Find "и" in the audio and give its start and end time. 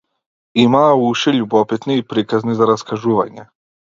2.01-2.05